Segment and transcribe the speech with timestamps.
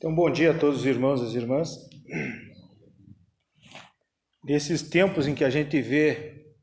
[0.00, 1.76] Então, bom dia a todos os irmãos e as irmãs.
[4.42, 6.56] Nesses tempos em que a gente vê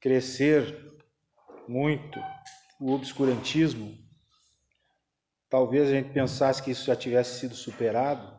[0.00, 0.78] crescer
[1.66, 2.20] muito
[2.80, 3.98] o obscurantismo,
[5.48, 8.38] talvez a gente pensasse que isso já tivesse sido superado.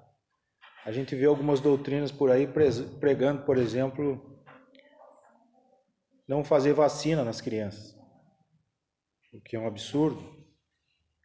[0.86, 2.48] A gente vê algumas doutrinas por aí
[3.02, 4.42] pregando, por exemplo,
[6.26, 7.94] não fazer vacina nas crianças,
[9.34, 10.42] o que é um absurdo.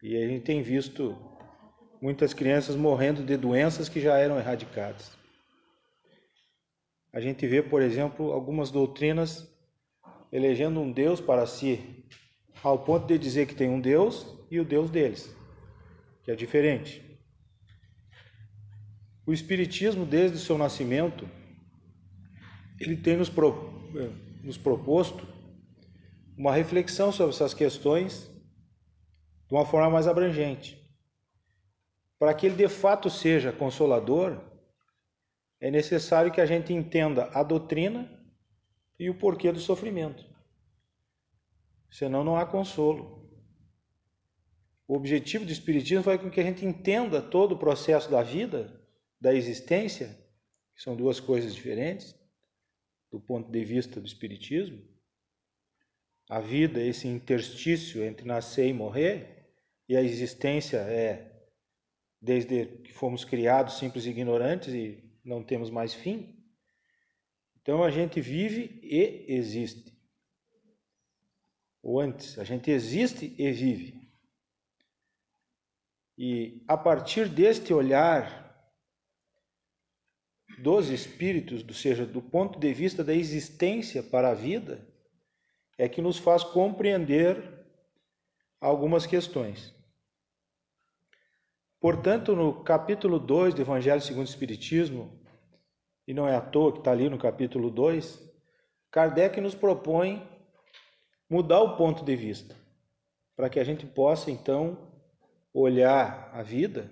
[0.03, 1.36] E a gente tem visto
[2.01, 5.17] muitas crianças morrendo de doenças que já eram erradicadas.
[7.13, 9.49] A gente vê, por exemplo, algumas doutrinas
[10.31, 12.05] elegendo um Deus para si,
[12.63, 15.35] ao ponto de dizer que tem um Deus e o Deus deles,
[16.25, 17.03] que é diferente.
[19.27, 21.29] O Espiritismo, desde o seu nascimento,
[22.79, 23.91] ele tem nos, pro,
[24.43, 25.27] nos proposto
[26.37, 28.31] uma reflexão sobre essas questões
[29.49, 30.86] de uma forma mais abrangente.
[32.27, 34.43] Para que ele de fato seja consolador,
[35.61, 38.11] é necessário que a gente entenda a doutrina
[38.99, 40.27] e o porquê do sofrimento.
[41.89, 43.31] Senão não há consolo.
[44.89, 48.85] O objetivo do Espiritismo foi com que a gente entenda todo o processo da vida,
[49.21, 50.09] da existência,
[50.75, 52.13] que são duas coisas diferentes,
[53.09, 54.83] do ponto de vista do Espiritismo.
[56.29, 59.47] A vida, esse interstício entre nascer e morrer,
[59.89, 61.35] e a existência é
[62.27, 66.37] desde que fomos criados simples e ignorantes e não temos mais fim.
[67.63, 69.97] Então a gente vive e existe.
[71.81, 74.11] Ou antes, a gente existe e vive.
[76.19, 78.45] E a partir deste olhar
[80.59, 84.85] dos espíritos, ou seja, do ponto de vista da existência para a vida,
[85.79, 87.65] é que nos faz compreender
[88.61, 89.76] algumas questões.
[91.87, 95.23] Portanto, no capítulo 2 do Evangelho segundo o Espiritismo,
[96.05, 98.29] e não é à toa que está ali no capítulo 2,
[98.91, 100.29] Kardec nos propõe
[101.31, 102.57] mudar o ponto de vista,
[103.37, 104.93] para que a gente possa então
[105.55, 106.91] olhar a vida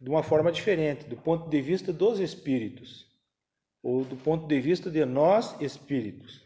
[0.00, 3.06] de uma forma diferente, do ponto de vista dos espíritos,
[3.84, 6.44] ou do ponto de vista de nós espíritos.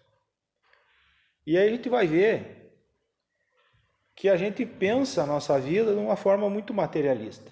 [1.46, 2.63] E aí a gente vai ver
[4.14, 7.50] que a gente pensa a nossa vida de uma forma muito materialista.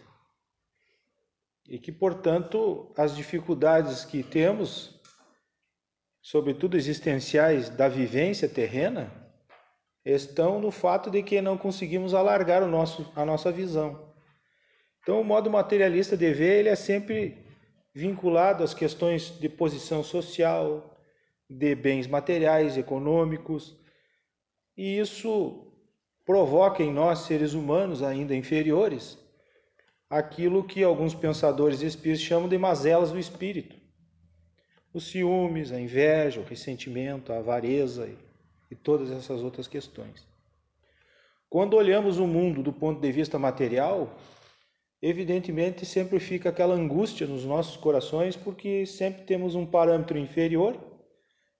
[1.69, 5.01] E que, portanto, as dificuldades que temos,
[6.21, 9.13] sobretudo existenciais da vivência terrena,
[10.05, 14.13] estão no fato de que não conseguimos alargar o nosso, a nossa visão.
[15.01, 17.45] Então, o modo materialista de ver ele é sempre
[17.95, 20.97] vinculado às questões de posição social,
[21.49, 23.77] de bens materiais, econômicos,
[24.77, 25.72] e isso
[26.25, 29.19] provoca em nós, seres humanos ainda inferiores,
[30.09, 33.77] aquilo que alguns pensadores espíritos chamam de mazelas do espírito.
[34.93, 38.17] Os ciúmes, a inveja, o ressentimento, a avareza e,
[38.71, 40.27] e todas essas outras questões.
[41.49, 44.15] Quando olhamos o mundo do ponto de vista material,
[45.01, 50.79] evidentemente sempre fica aquela angústia nos nossos corações, porque sempre temos um parâmetro inferior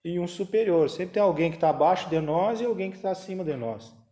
[0.05, 0.89] e um superior.
[0.89, 4.02] Sempre tem alguém que está abaixo de nós e alguém que está acima de nós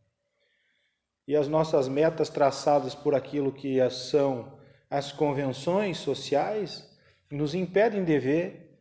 [1.31, 4.59] e as nossas metas traçadas por aquilo que são
[4.89, 6.93] as convenções sociais
[7.31, 8.77] nos impedem de ver,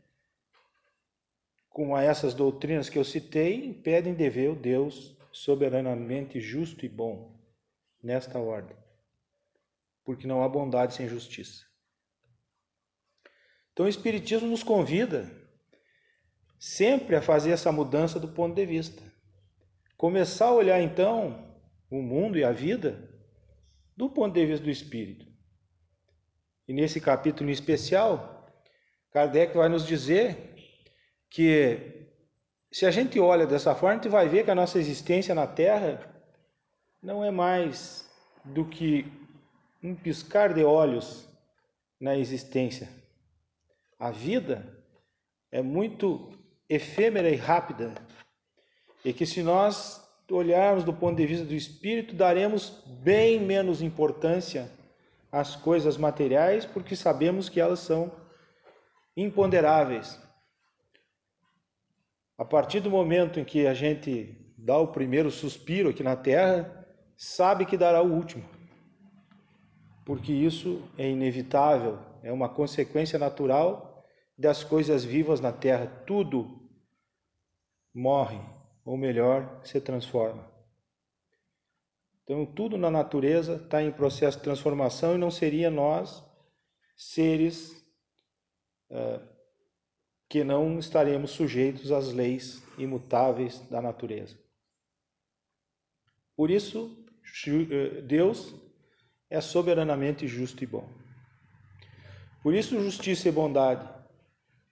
[1.68, 7.40] com essas doutrinas que eu citei, impedem de ver o Deus soberanamente justo e bom
[8.02, 8.76] nesta ordem,
[10.04, 11.64] porque não há bondade sem justiça.
[13.72, 15.30] Então o Espiritismo nos convida
[16.58, 19.00] sempre a fazer essa mudança do ponto de vista.
[19.96, 21.48] Começar a olhar então
[21.90, 23.10] o mundo e a vida
[23.96, 25.26] do ponto de vista do espírito.
[26.66, 28.48] E nesse capítulo especial,
[29.10, 30.54] Kardec vai nos dizer
[31.28, 32.08] que
[32.70, 35.46] se a gente olha dessa forma, a gente vai ver que a nossa existência na
[35.46, 36.00] Terra
[37.02, 38.08] não é mais
[38.44, 39.04] do que
[39.82, 41.28] um piscar de olhos
[41.98, 42.88] na existência.
[43.98, 44.78] A vida
[45.50, 46.30] é muito
[46.68, 47.94] efêmera e rápida,
[49.04, 50.00] e que se nós
[50.34, 54.70] olharmos do ponto de vista do espírito, daremos bem menos importância
[55.30, 58.12] às coisas materiais, porque sabemos que elas são
[59.16, 60.20] imponderáveis.
[62.36, 66.86] A partir do momento em que a gente dá o primeiro suspiro aqui na terra,
[67.16, 68.44] sabe que dará o último.
[70.04, 74.04] Porque isso é inevitável, é uma consequência natural
[74.38, 75.86] das coisas vivas na terra.
[76.06, 76.60] Tudo
[77.94, 78.40] morre
[78.90, 80.50] ou melhor, se transforma.
[82.24, 86.20] Então, tudo na natureza está em processo de transformação e não seria nós,
[86.96, 87.70] seres
[88.90, 89.24] uh,
[90.28, 94.36] que não estaremos sujeitos às leis imutáveis da natureza.
[96.34, 97.06] Por isso,
[97.46, 98.52] eh, Deus
[99.28, 100.88] é soberanamente justo e bom.
[102.42, 103.88] Por isso, justiça e bondade.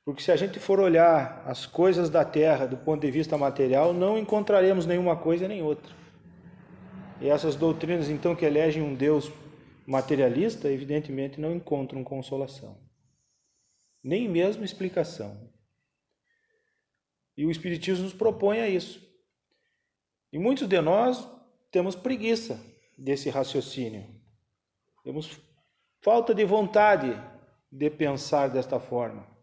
[0.09, 3.93] Porque se a gente for olhar as coisas da terra do ponto de vista material,
[3.93, 5.95] não encontraremos nenhuma coisa nem outra.
[7.21, 9.31] E essas doutrinas, então, que elegem um Deus
[9.87, 12.79] materialista, evidentemente não encontram consolação,
[14.03, 15.53] nem mesmo explicação.
[17.37, 19.07] E o Espiritismo nos propõe a isso.
[20.33, 21.31] E muitos de nós
[21.71, 22.59] temos preguiça
[22.97, 24.07] desse raciocínio,
[25.05, 25.39] temos
[26.01, 27.15] falta de vontade
[27.71, 29.37] de pensar desta forma.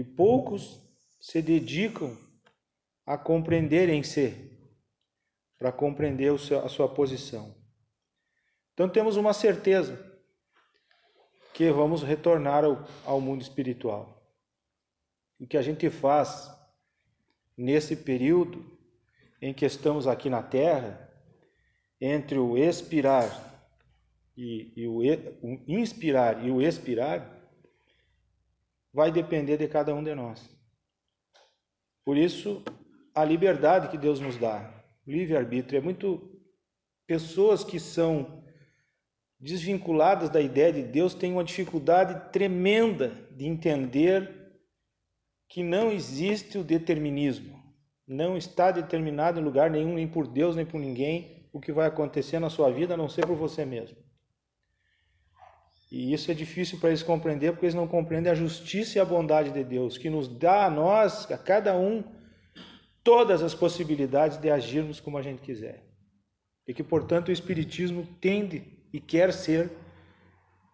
[0.00, 0.80] E poucos
[1.20, 2.16] se dedicam
[3.04, 4.50] a compreenderem-se
[5.58, 7.54] para compreender a sua posição.
[8.72, 10.02] Então temos uma certeza
[11.52, 14.26] que vamos retornar ao, ao mundo espiritual.
[15.38, 16.50] O que a gente faz
[17.54, 18.64] nesse período
[19.42, 21.12] em que estamos aqui na Terra,
[22.00, 23.28] entre o expirar
[24.34, 25.00] e, e o,
[25.42, 27.39] o inspirar e o expirar,
[28.92, 30.48] vai depender de cada um de nós.
[32.04, 32.62] Por isso,
[33.14, 34.72] a liberdade que Deus nos dá,
[35.06, 35.78] livre-arbítrio.
[35.78, 36.28] É muito.
[37.06, 38.44] Pessoas que são
[39.38, 44.40] desvinculadas da ideia de Deus têm uma dificuldade tremenda de entender
[45.48, 47.58] que não existe o determinismo.
[48.06, 51.86] Não está determinado em lugar nenhum, nem por Deus, nem por ninguém, o que vai
[51.86, 53.96] acontecer na sua vida, a não ser por você mesmo.
[55.90, 59.04] E isso é difícil para eles compreender, porque eles não compreendem a justiça e a
[59.04, 62.04] bondade de Deus, que nos dá a nós, a cada um,
[63.02, 65.84] todas as possibilidades de agirmos como a gente quiser.
[66.66, 69.70] E que, portanto, o Espiritismo tende e quer ser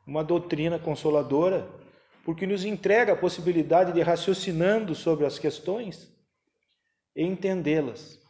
[0.06, 1.66] uma doutrina consoladora,
[2.24, 6.12] porque nos entrega a possibilidade de raciocinando sobre as questões
[7.14, 8.20] e entendê-las.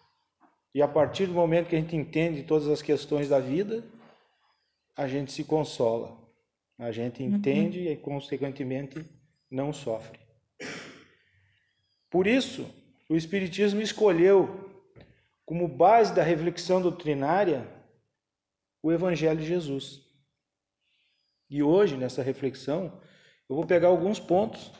[0.74, 3.82] E a partir do momento que a gente entende todas as questões da vida,
[4.96, 6.16] a gente se consola,
[6.78, 7.36] a gente uhum.
[7.36, 7.92] entende uhum.
[7.92, 9.04] e, consequentemente,
[9.50, 10.18] não sofre.
[12.10, 12.66] Por isso,
[13.08, 14.70] o Espiritismo escolheu
[15.44, 17.66] como base da reflexão doutrinária
[18.82, 20.00] o Evangelho de Jesus.
[21.48, 23.00] E hoje, nessa reflexão,
[23.48, 24.72] eu vou pegar alguns pontos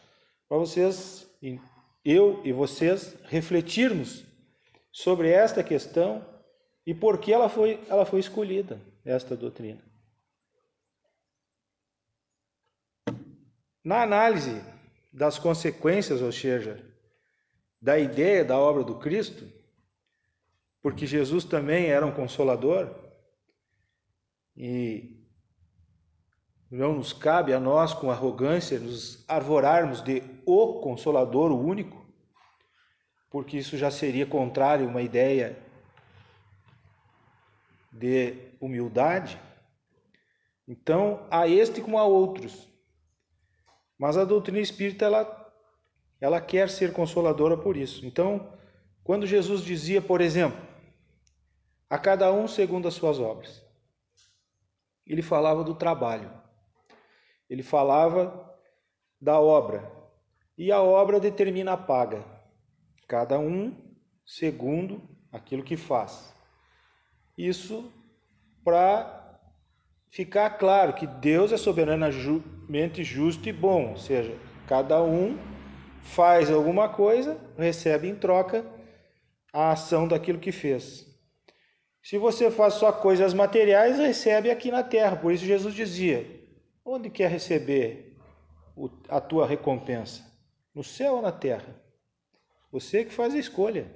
[0.48, 1.28] para vocês,
[2.04, 4.24] eu e vocês, refletirmos
[4.92, 6.24] sobre esta questão
[6.86, 9.85] e por que ela foi, ela foi escolhida, esta doutrina.
[13.86, 14.64] Na análise
[15.12, 16.84] das consequências, ou seja,
[17.80, 19.48] da ideia da obra do Cristo,
[20.82, 22.92] porque Jesus também era um consolador,
[24.56, 25.24] e
[26.68, 32.04] não nos cabe a nós, com arrogância, nos arvorarmos de o Consolador, o único,
[33.30, 35.56] porque isso já seria contrário a uma ideia
[37.92, 39.40] de humildade.
[40.66, 42.74] Então, há este como há outros.
[43.98, 45.46] Mas a doutrina espírita, ela
[46.20, 48.06] ela quer ser consoladora por isso.
[48.06, 48.52] Então,
[49.04, 50.60] quando Jesus dizia, por exemplo,
[51.88, 53.62] a cada um segundo as suas obras,
[55.06, 56.32] ele falava do trabalho,
[57.48, 58.58] ele falava
[59.20, 59.92] da obra,
[60.58, 62.24] e a obra determina a paga,
[63.06, 63.74] cada um
[64.24, 65.00] segundo
[65.30, 66.34] aquilo que faz.
[67.36, 67.92] Isso
[68.64, 69.15] para
[70.10, 74.36] ficar claro que Deus é soberanamente justo e bom, ou seja,
[74.66, 75.38] cada um
[76.02, 78.64] faz alguma coisa, recebe em troca
[79.52, 81.06] a ação daquilo que fez.
[82.02, 85.16] Se você faz só coisas materiais, recebe aqui na terra.
[85.16, 86.24] Por isso Jesus dizia:
[86.84, 88.16] onde quer receber
[89.08, 90.24] a tua recompensa?
[90.72, 91.74] No céu ou na terra?
[92.70, 93.90] Você que faz a escolha.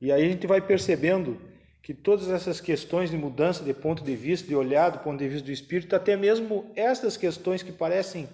[0.00, 1.40] E aí a gente vai percebendo
[1.82, 5.28] que todas essas questões de mudança de ponto de vista, de olhar do ponto de
[5.28, 8.28] vista do espírito, até mesmo estas questões que parecem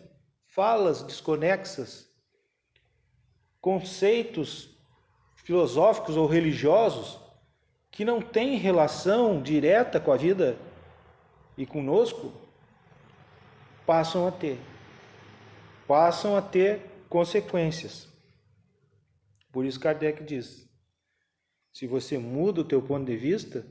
[0.47, 2.09] falas desconexas,
[3.61, 4.71] conceitos
[5.37, 7.19] filosóficos ou religiosos
[7.91, 10.57] que não têm relação direta com a vida
[11.57, 12.33] e conosco,
[13.87, 14.59] passam a ter.
[15.87, 18.09] Passam a ter consequências.
[19.53, 20.64] Por isso Kardec diz:
[21.75, 23.67] se você muda o teu ponto de vista,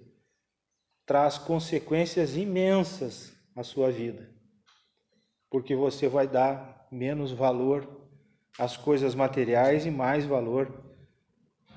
[1.07, 4.33] traz consequências imensas à sua vida
[5.53, 7.87] porque você vai dar menos valor
[8.57, 10.83] às coisas materiais e mais valor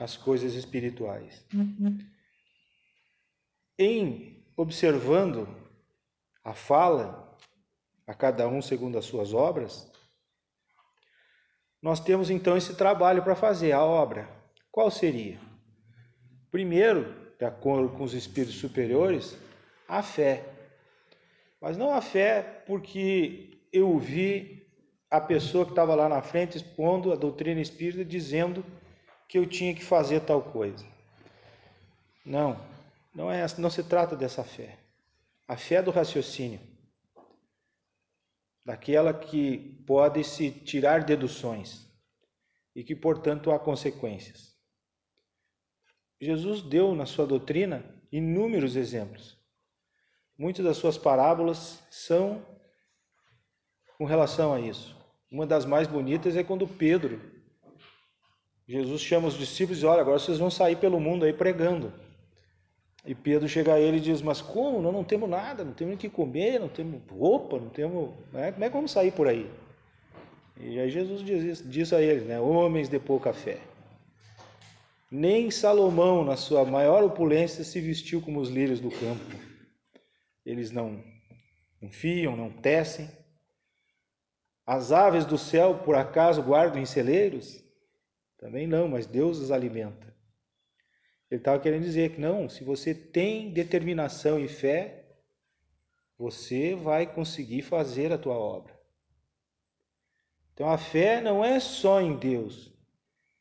[0.00, 1.45] as coisas espirituais.
[3.78, 5.47] Em observando
[6.42, 7.37] a fala,
[8.06, 9.92] a cada um segundo as suas obras,
[11.83, 14.26] nós temos então esse trabalho para fazer, a obra.
[14.73, 15.38] Qual seria?
[16.50, 19.37] Primeiro, de acordo com os espíritos superiores,
[19.88, 20.45] a fé.
[21.61, 24.67] Mas não a fé porque eu vi
[25.11, 28.65] a pessoa que estava lá na frente expondo a doutrina espírita dizendo
[29.29, 30.85] que eu tinha que fazer tal coisa.
[32.25, 32.61] Não,
[33.15, 34.79] não é, não se trata dessa fé.
[35.47, 36.61] A fé do raciocínio,
[38.65, 41.87] daquela que pode se tirar deduções
[42.75, 44.56] e que, portanto, há consequências.
[46.20, 49.37] Jesus deu na sua doutrina inúmeros exemplos.
[50.38, 52.42] Muitas das suas parábolas são
[53.99, 54.96] com relação a isso.
[55.30, 57.20] Uma das mais bonitas é quando Pedro,
[58.68, 61.92] Jesus chama os discípulos e diz: Olha, agora vocês vão sair pelo mundo aí pregando.
[63.04, 64.82] E Pedro chega a ele e diz: Mas como?
[64.82, 68.11] Nós não temos nada, não temos o que comer, não temos roupa, não temos.
[68.32, 68.52] Né?
[68.52, 69.49] Como é que vamos sair por aí?
[70.58, 72.40] E aí Jesus diz, diz a eles: né?
[72.40, 73.61] Homens de pouca fé.
[75.11, 79.25] Nem Salomão, na sua maior opulência, se vestiu como os lírios do campo.
[80.45, 81.03] Eles não,
[81.81, 83.09] não fiam, não tecem.
[84.65, 87.65] As aves do céu, por acaso, guardam em celeiros?
[88.37, 90.15] Também não, mas Deus os alimenta.
[91.31, 95.05] Ele estava querendo dizer que não, se você tem determinação e fé,
[96.19, 98.77] você vai conseguir fazer a tua obra.
[100.55, 102.73] Então a fé não é só em Deus,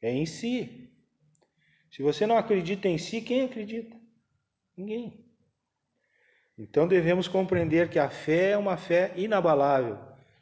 [0.02, 0.85] é em si.
[1.96, 3.96] Se você não acredita em si, quem acredita?
[4.75, 5.25] Ninguém.
[6.58, 9.98] Então devemos compreender que a fé é uma fé inabalável.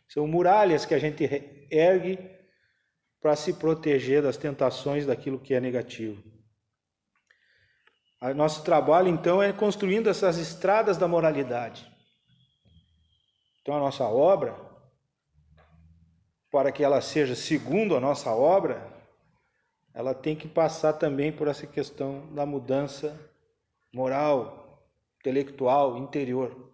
[0.07, 1.23] São muralhas que a gente
[1.69, 2.17] ergue
[3.21, 6.23] para se proteger das tentações daquilo que é negativo.
[8.19, 11.87] O nosso trabalho, então, é construindo essas estradas da moralidade.
[13.61, 14.59] Então, a nossa obra,
[16.49, 18.92] para que ela seja segundo a nossa obra,
[19.93, 23.19] ela tem que passar também por essa questão da mudança
[23.93, 24.83] moral,
[25.19, 26.73] intelectual, interior.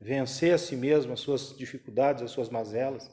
[0.00, 3.10] Vencer a si mesmo, as suas dificuldades, as suas mazelas.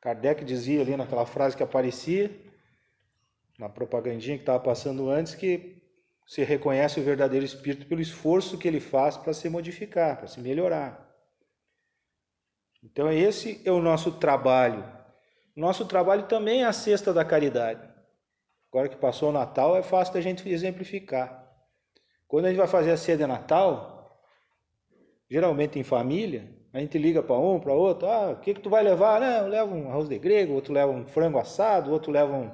[0.00, 2.30] Kardec dizia ali naquela frase que aparecia,
[3.58, 5.80] na propagandinha que estava passando antes, que
[6.26, 10.40] se reconhece o verdadeiro espírito pelo esforço que ele faz para se modificar, para se
[10.40, 11.10] melhorar.
[12.82, 15.01] Então, esse é o nosso trabalho
[15.54, 17.86] nosso trabalho também é a cesta da caridade.
[18.70, 21.46] Agora que passou o Natal, é fácil da gente exemplificar.
[22.26, 24.18] Quando a gente vai fazer a ceia de Natal,
[25.30, 28.70] geralmente em família, a gente liga para um, para outro, ah, o que, que tu
[28.70, 29.20] vai levar?
[29.20, 32.50] Não, eu levo um arroz de grego, outro leva um frango assado, outro leva um,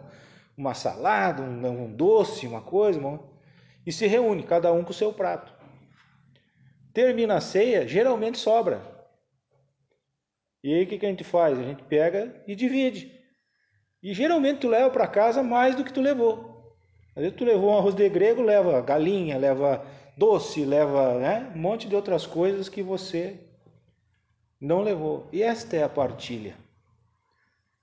[0.56, 3.20] uma salada, um, um doce, uma coisa, uma...
[3.86, 5.54] e se reúne, cada um com o seu prato.
[6.92, 8.97] Termina a ceia, geralmente sobra.
[10.62, 11.58] E aí o que, que a gente faz?
[11.58, 13.12] A gente pega e divide.
[14.02, 16.76] E geralmente tu leva para casa mais do que tu levou.
[17.14, 19.84] Às vezes tu levou um arroz de grego, leva galinha, leva
[20.16, 23.38] doce, leva né, um monte de outras coisas que você
[24.60, 25.28] não levou.
[25.32, 26.56] E esta é a partilha.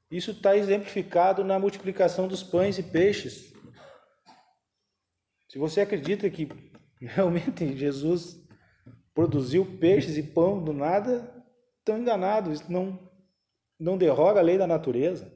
[0.09, 3.53] Isso está exemplificado na multiplicação dos pães e peixes.
[5.49, 6.49] Se você acredita que
[6.99, 8.41] realmente Jesus
[9.13, 11.34] produziu peixes e pão do nada,
[11.85, 12.99] estão enganados, isso não,
[13.79, 15.31] não derroga a lei da natureza.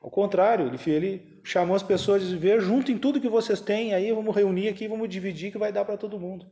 [0.00, 3.92] Ao contrário, ele, ele chamou as pessoas de ver junto em tudo que vocês têm,
[3.92, 6.50] aí vamos reunir aqui, vamos dividir que vai dar para todo mundo.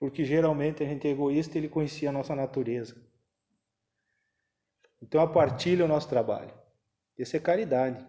[0.00, 2.96] Porque geralmente a gente é egoísta e ele conhecia a nossa natureza.
[5.00, 6.52] Então a partilha é o nosso trabalho.
[7.16, 8.04] Isso é caridade.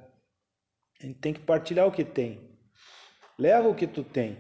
[1.01, 2.57] A gente tem que partilhar o que tem.
[3.37, 4.37] Leva o que tu tem.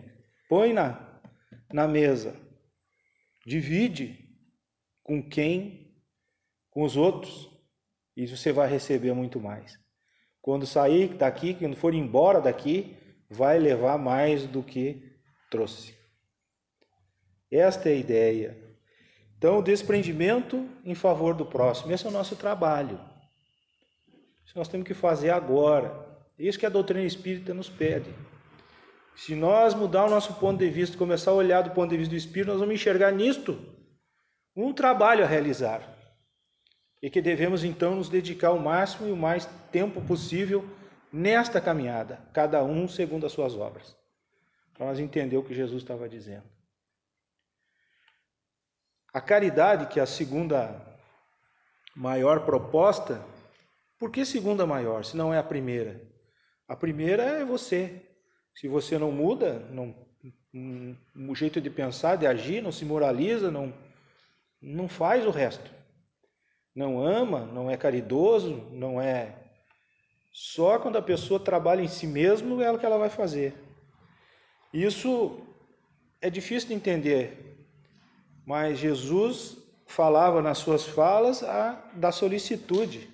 [0.47, 1.19] Põe na,
[1.71, 2.35] na mesa.
[3.45, 4.30] Divide
[5.11, 5.93] com quem?
[6.69, 7.49] Com os outros.
[8.15, 9.77] E você vai receber muito mais.
[10.41, 12.95] Quando sair daqui, quando for embora daqui,
[13.29, 15.11] vai levar mais do que
[15.49, 15.93] trouxe.
[17.51, 18.57] Esta é a ideia.
[19.37, 22.97] Então, o desprendimento em favor do próximo, esse é o nosso trabalho.
[24.45, 26.07] Isso nós temos que fazer agora.
[26.39, 28.15] Isso que a doutrina espírita nos pede.
[29.13, 32.11] Se nós mudar o nosso ponto de vista, começar a olhar do ponto de vista
[32.11, 33.80] do espírito, nós vamos enxergar nisto
[34.55, 35.81] um trabalho a realizar
[37.01, 40.63] e que devemos então nos dedicar o máximo e o mais tempo possível
[41.11, 43.95] nesta caminhada, cada um segundo as suas obras,
[44.73, 46.43] para nós entender o que Jesus estava dizendo.
[49.13, 50.79] A caridade, que é a segunda
[51.95, 53.21] maior proposta,
[54.01, 56.01] Por que segunda maior, se não é a primeira?
[56.67, 58.01] A primeira é você.
[58.55, 59.95] Se você não muda, não,
[61.29, 63.71] o jeito de pensar, de agir, não se moraliza, não,
[64.61, 65.71] não faz o resto.
[66.75, 69.35] Não ama, não é caridoso, não é.
[70.31, 73.53] Só quando a pessoa trabalha em si mesmo é o que ela vai fazer.
[74.73, 75.41] Isso
[76.21, 77.65] é difícil de entender,
[78.45, 83.09] mas Jesus falava nas suas falas a, da solicitude.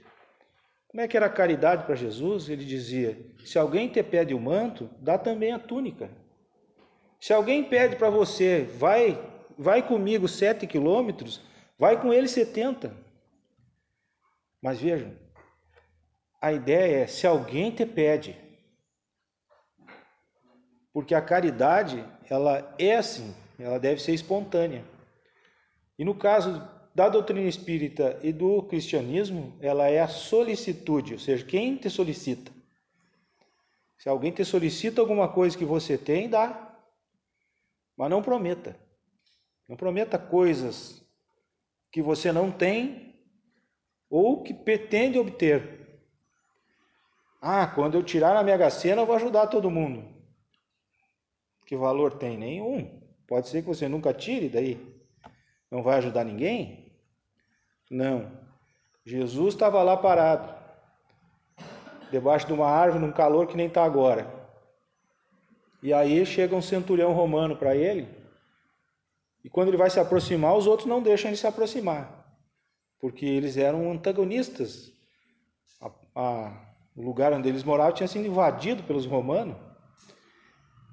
[0.87, 2.49] Como é que era a caridade para Jesus?
[2.49, 6.09] Ele dizia: se alguém te pede o manto, dá também a túnica.
[7.19, 9.19] Se alguém pede para você, vai,
[9.57, 11.41] vai comigo sete quilômetros,
[11.77, 12.95] vai com ele setenta.
[14.61, 15.15] Mas vejam,
[16.41, 18.35] a ideia é se alguém te pede,
[20.93, 24.83] porque a caridade ela é assim, ela deve ser espontânea.
[25.97, 26.61] E no caso
[26.93, 32.51] da doutrina espírita e do cristianismo, ela é a solicitude, ou seja, quem te solicita.
[33.97, 36.75] Se alguém te solicita alguma coisa que você tem, dá.
[37.95, 38.75] Mas não prometa.
[39.67, 41.03] Não prometa coisas
[41.91, 43.15] que você não tem
[44.09, 46.01] ou que pretende obter.
[47.41, 50.07] Ah, quando eu tirar a Mega Sena, eu vou ajudar todo mundo.
[51.65, 52.37] Que valor tem?
[52.37, 53.01] Nenhum.
[53.27, 54.97] Pode ser que você nunca tire daí.
[55.69, 56.93] Não vai ajudar ninguém?
[57.91, 58.31] Não.
[59.05, 60.53] Jesus estava lá parado,
[62.11, 64.29] debaixo de uma árvore, num calor que nem está agora.
[65.81, 68.07] E aí chega um centurião romano para ele,
[69.43, 72.25] e quando ele vai se aproximar, os outros não deixam ele se aproximar,
[72.99, 74.91] porque eles eram antagonistas.
[75.81, 79.55] A, a, o lugar onde eles moravam tinha sido invadido pelos romanos,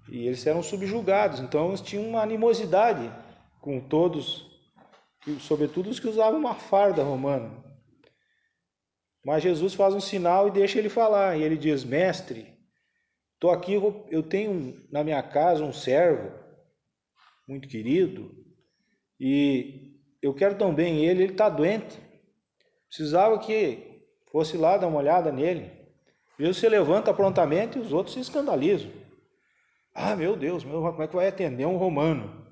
[0.09, 3.11] e eles eram subjugados, então eles tinham uma animosidade
[3.61, 4.47] com todos,
[5.41, 7.65] sobretudo os que usavam uma farda romana.
[9.25, 12.55] Mas Jesus faz um sinal e deixa ele falar, e ele diz: Mestre,
[13.45, 13.75] Estou aqui,
[14.11, 16.33] eu tenho na minha casa um servo
[17.47, 18.45] muito querido
[19.19, 21.99] e eu quero tão bem ele, ele está doente.
[22.89, 25.71] Precisava que fosse lá dar uma olhada nele.
[26.39, 28.91] Jesus se levanta prontamente e os outros se escandalizam.
[29.95, 32.45] Ah, meu Deus, meu, como é que vai atender um romano?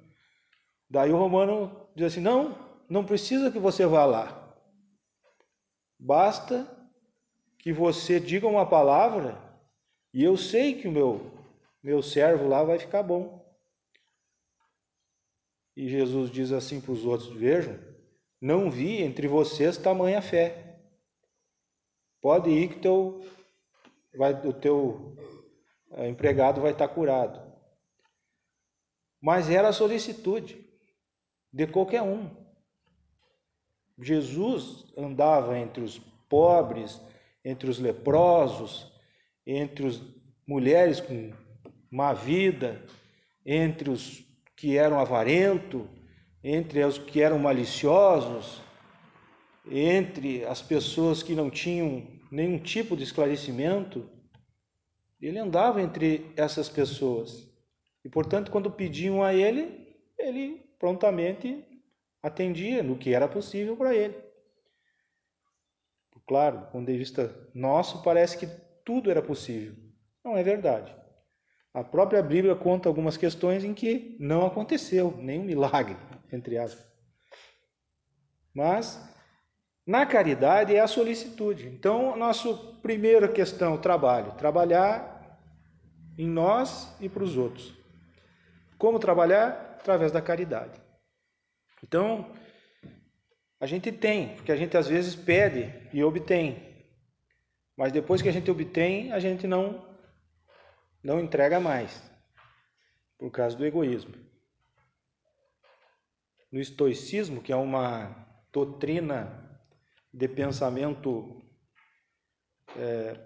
[0.88, 2.56] Daí o romano diz assim: Não,
[2.88, 4.56] não precisa que você vá lá.
[5.98, 6.68] Basta
[7.58, 9.40] que você diga uma palavra
[10.12, 11.32] e eu sei que o meu,
[11.82, 13.41] meu servo lá vai ficar bom.
[15.76, 17.78] E Jesus diz assim para os outros: Vejam,
[18.40, 20.80] não vi entre vocês tamanha fé.
[22.20, 23.20] Pode ir que teu,
[24.16, 25.16] vai, o teu
[25.92, 27.52] eh, empregado vai estar curado.
[29.20, 30.64] Mas era a solicitude
[31.52, 32.30] de qualquer um.
[34.00, 37.00] Jesus andava entre os pobres,
[37.44, 38.92] entre os leprosos,
[39.46, 40.02] entre os
[40.46, 41.32] mulheres com
[41.90, 42.84] má vida,
[43.44, 44.31] entre os
[44.62, 45.82] que eram avarentos,
[46.40, 48.62] entre os que eram maliciosos,
[49.68, 54.08] entre as pessoas que não tinham nenhum tipo de esclarecimento,
[55.20, 57.52] ele andava entre essas pessoas.
[58.04, 61.64] E, portanto, quando pediam a ele, ele prontamente
[62.22, 64.14] atendia no que era possível para ele.
[66.24, 68.46] Claro, do ponto de vista nosso, parece que
[68.84, 69.74] tudo era possível.
[70.24, 71.01] Não é verdade.
[71.74, 75.96] A própria Bíblia conta algumas questões em que não aconteceu nenhum milagre,
[76.30, 76.84] entre aspas.
[78.54, 79.00] Mas
[79.86, 81.66] na caridade é a solicitude.
[81.66, 84.32] Então, nossa primeira questão, o trabalho.
[84.32, 85.40] Trabalhar
[86.18, 87.72] em nós e para os outros.
[88.76, 89.76] Como trabalhar?
[89.80, 90.78] Através da caridade.
[91.82, 92.30] Então,
[93.58, 96.86] a gente tem, porque a gente às vezes pede e obtém.
[97.76, 99.91] Mas depois que a gente obtém, a gente não
[101.02, 102.02] não entrega mais,
[103.18, 104.14] por causa do egoísmo.
[106.50, 108.14] No estoicismo, que é uma
[108.52, 109.60] doutrina
[110.12, 111.42] de pensamento
[112.76, 113.18] é,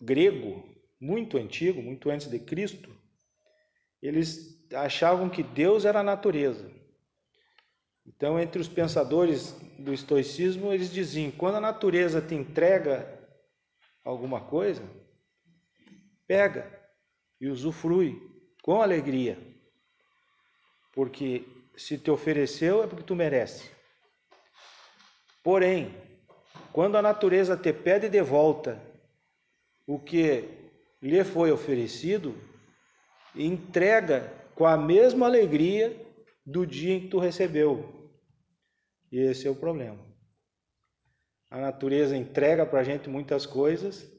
[0.00, 0.62] grego,
[1.00, 2.94] muito antigo, muito antes de Cristo,
[4.02, 6.70] eles achavam que Deus era a natureza.
[8.04, 13.12] Então, entre os pensadores do estoicismo, eles diziam: quando a natureza te entrega
[14.04, 14.82] alguma coisa,
[16.26, 16.85] pega
[17.40, 18.20] e usufrui
[18.62, 19.38] com alegria.
[20.92, 21.44] Porque
[21.76, 23.70] se te ofereceu é porque tu merece.
[25.42, 25.94] Porém,
[26.72, 28.82] quando a natureza te pede de volta
[29.86, 30.44] o que
[31.00, 32.34] lhe foi oferecido,
[33.34, 35.94] entrega com a mesma alegria
[36.44, 38.10] do dia em que tu recebeu.
[39.12, 40.04] E esse é o problema.
[41.50, 44.15] A natureza entrega para a gente muitas coisas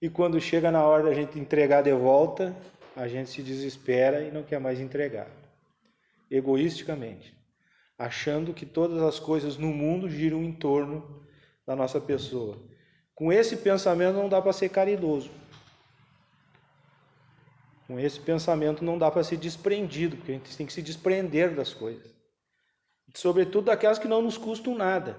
[0.00, 2.56] e quando chega na hora da gente entregar de volta,
[2.94, 5.28] a gente se desespera e não quer mais entregar.
[6.30, 7.34] Egoisticamente,
[7.96, 11.26] achando que todas as coisas no mundo giram em torno
[11.66, 12.58] da nossa pessoa.
[13.14, 15.30] Com esse pensamento não dá para ser caridoso.
[17.88, 21.54] Com esse pensamento não dá para ser desprendido, porque a gente tem que se desprender
[21.54, 22.14] das coisas.
[23.14, 25.18] Sobretudo daquelas que não nos custam nada.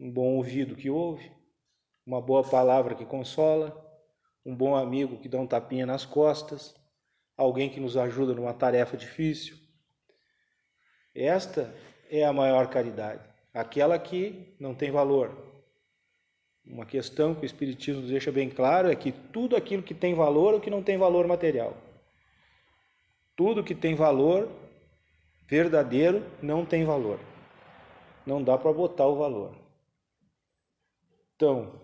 [0.00, 1.30] Um bom ouvido que ouve,
[2.06, 3.76] uma boa palavra que consola,
[4.44, 6.74] um bom amigo que dá um tapinha nas costas,
[7.36, 9.56] alguém que nos ajuda numa tarefa difícil.
[11.14, 11.74] Esta
[12.10, 15.52] é a maior caridade, aquela que não tem valor,
[16.64, 20.54] uma questão que o Espiritismo deixa bem claro é que tudo aquilo que tem valor
[20.54, 21.76] é o que não tem valor material.
[23.36, 24.48] Tudo que tem valor
[25.48, 27.18] verdadeiro não tem valor.
[28.24, 29.56] Não dá para botar o valor.
[31.34, 31.80] Então,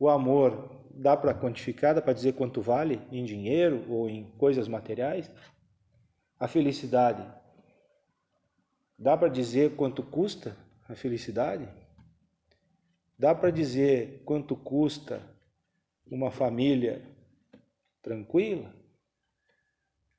[0.00, 4.66] o amor dá para quantificar, dá para dizer quanto vale em dinheiro ou em coisas
[4.66, 5.30] materiais?
[6.38, 7.22] A felicidade
[8.98, 10.56] dá para dizer quanto custa
[10.88, 11.68] a felicidade?
[13.18, 15.22] Dá para dizer quanto custa
[16.10, 17.02] uma família
[18.00, 18.74] tranquila?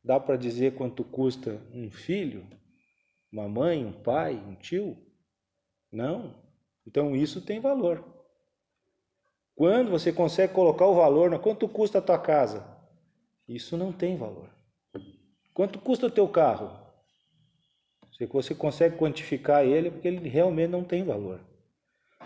[0.04, 2.48] Dá para dizer quanto custa um filho,
[3.32, 4.96] uma mãe, um pai, um tio?
[5.92, 6.40] Não.
[6.86, 8.21] Então isso tem valor.
[9.56, 12.66] Quando você consegue colocar o valor na quanto custa a tua casa,
[13.48, 14.50] isso não tem valor.
[15.54, 16.80] Quanto custa o teu carro?
[18.18, 21.42] Se você consegue quantificar ele, porque ele realmente não tem valor.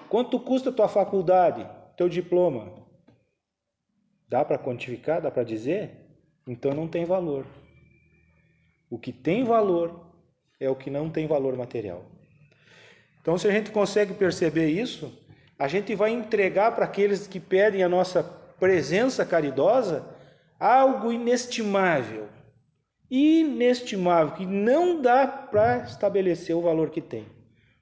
[0.10, 2.86] Quanto custa a tua faculdade, teu diploma?
[4.28, 5.92] Dá para quantificar, dá para dizer?
[6.48, 7.46] Então não tem valor.
[8.90, 10.06] O que tem valor
[10.60, 12.06] é o que não tem valor material.
[13.22, 15.12] Então, se a gente consegue perceber isso,
[15.58, 18.24] a gente vai entregar para aqueles que pedem a nossa
[18.60, 20.06] presença caridosa
[20.60, 22.28] algo inestimável.
[23.10, 27.26] Inestimável, que não dá para estabelecer o valor que tem,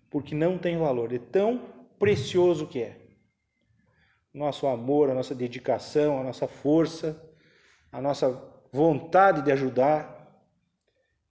[0.09, 1.13] porque não tem valor.
[1.13, 1.61] É tão
[1.97, 2.97] precioso que é.
[4.33, 7.23] Nosso amor, a nossa dedicação, a nossa força,
[7.91, 10.23] a nossa vontade de ajudar,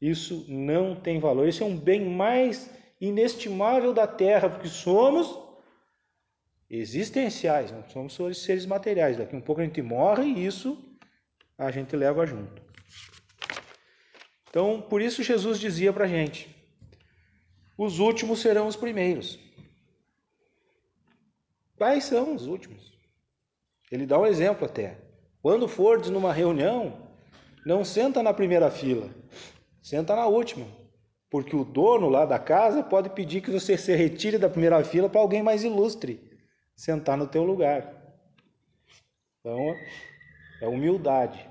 [0.00, 1.46] isso não tem valor.
[1.46, 5.38] Isso é um bem mais inestimável da terra, porque somos
[6.72, 9.18] existenciais, não somos seres materiais.
[9.18, 10.82] Daqui um pouco a gente morre e isso
[11.58, 12.62] a gente leva junto.
[14.48, 16.48] Então, por isso Jesus dizia para a gente:
[17.76, 19.38] os últimos serão os primeiros.
[21.76, 22.90] Quais são os últimos?
[23.90, 24.98] Ele dá um exemplo até.
[25.42, 27.10] Quando fordes numa reunião,
[27.66, 29.10] não senta na primeira fila,
[29.82, 30.66] senta na última,
[31.28, 35.08] porque o dono lá da casa pode pedir que você se retire da primeira fila
[35.08, 36.31] para alguém mais ilustre
[36.82, 37.94] sentar no teu lugar.
[39.38, 39.56] Então,
[40.60, 41.48] é humildade.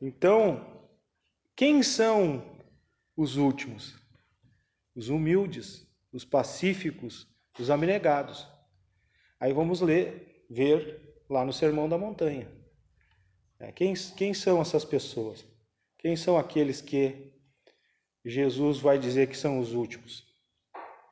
[0.00, 0.82] Então,
[1.54, 2.42] quem são
[3.14, 3.94] os últimos?
[4.96, 8.48] Os humildes, os pacíficos, os abnegados.
[9.38, 12.50] Aí vamos ler, ver lá no Sermão da Montanha.
[13.58, 15.44] É, quem, quem são essas pessoas?
[15.98, 17.34] Quem são aqueles que
[18.24, 20.26] Jesus vai dizer que são os últimos?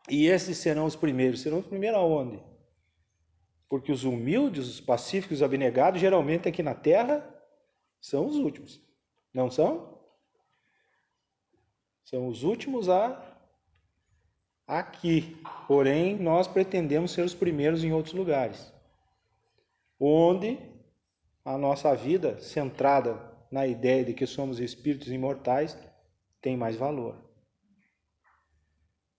[0.09, 1.43] E esses serão os primeiros.
[1.43, 2.48] Serão os primeiros aonde?
[3.69, 7.29] Porque os humildes, os pacíficos, os abnegados, geralmente aqui na terra,
[8.01, 8.81] são os últimos.
[9.33, 9.99] Não são?
[12.05, 13.29] São os últimos a
[14.67, 15.37] aqui.
[15.67, 18.73] Porém, nós pretendemos ser os primeiros em outros lugares,
[19.99, 20.59] onde
[21.45, 23.19] a nossa vida, centrada
[23.51, 25.77] na ideia de que somos espíritos imortais,
[26.41, 27.17] tem mais valor.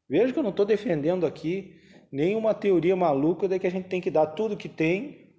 [0.07, 1.78] Veja que eu não estou defendendo aqui
[2.11, 5.29] nenhuma teoria maluca de que a gente tem que dar tudo que tem,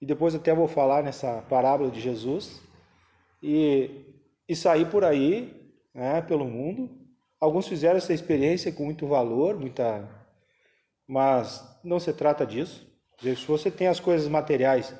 [0.00, 2.62] e depois até vou falar nessa parábola de Jesus,
[3.42, 3.90] e,
[4.48, 5.52] e sair por aí,
[5.94, 7.02] né, pelo mundo,
[7.42, 10.08] Alguns fizeram essa experiência com muito valor, muita,
[11.08, 12.86] mas não se trata disso.
[13.18, 14.94] Se você tem as coisas materiais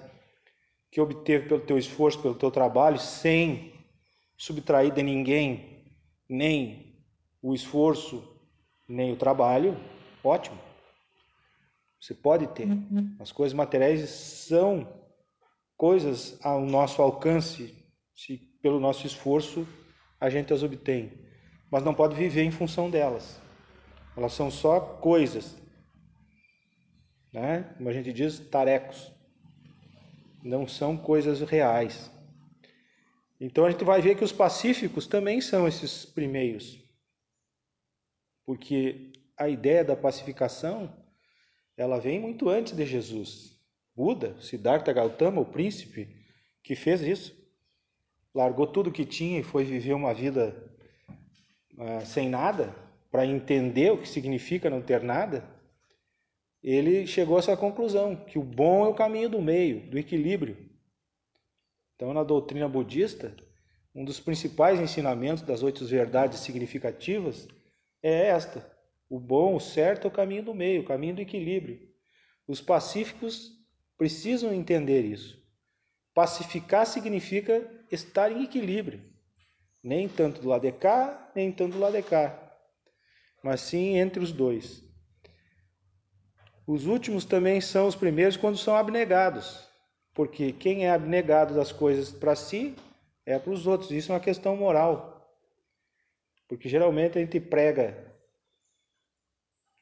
[0.90, 3.72] que obteve pelo teu esforço, pelo teu trabalho, sem
[4.36, 5.84] subtrair de ninguém
[6.28, 7.00] nem
[7.40, 8.36] o esforço,
[8.88, 9.76] nem o trabalho,
[10.24, 10.58] ótimo.
[12.02, 12.66] Você pode ter.
[12.66, 13.16] Uhum.
[13.18, 14.92] As coisas materiais são
[15.76, 17.74] coisas ao nosso alcance,
[18.14, 19.66] se pelo nosso esforço
[20.20, 21.22] a gente as obtém
[21.72, 23.40] mas não pode viver em função delas.
[24.14, 25.56] Elas são só coisas,
[27.32, 27.62] né?
[27.78, 29.10] Como a gente diz, tarecos.
[30.44, 32.12] Não são coisas reais.
[33.40, 36.78] Então a gente vai ver que os pacíficos também são esses primeiros.
[38.44, 40.94] Porque a ideia da pacificação
[41.76, 43.58] ela vem muito antes de Jesus.
[43.94, 46.08] Buda, Siddhartha Gautama, o príncipe
[46.62, 47.36] que fez isso,
[48.34, 50.54] largou tudo que tinha e foi viver uma vida
[51.76, 52.74] uh, sem nada,
[53.10, 55.46] para entender o que significa não ter nada,
[56.62, 60.56] ele chegou a essa conclusão, que o bom é o caminho do meio, do equilíbrio.
[61.96, 63.36] Então, na doutrina budista,
[63.94, 67.46] um dos principais ensinamentos das oito verdades significativas
[68.02, 68.71] é esta:
[69.12, 71.86] o bom, o certo é o caminho do meio, o caminho do equilíbrio.
[72.48, 73.52] Os pacíficos
[73.98, 75.38] precisam entender isso.
[76.14, 79.02] Pacificar significa estar em equilíbrio,
[79.84, 82.56] nem tanto do lado de cá, nem tanto do lado de cá,
[83.44, 84.82] mas sim entre os dois.
[86.66, 89.68] Os últimos também são os primeiros quando são abnegados,
[90.14, 92.74] porque quem é abnegado das coisas para si
[93.26, 93.90] é para os outros.
[93.90, 95.30] Isso é uma questão moral.
[96.48, 98.11] Porque geralmente a gente prega